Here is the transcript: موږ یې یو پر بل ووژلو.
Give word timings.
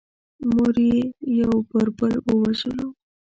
موږ 0.53 0.75
یې 0.89 0.99
یو 1.39 1.53
پر 1.69 1.85
بل 1.97 2.13
ووژلو. 2.25 2.87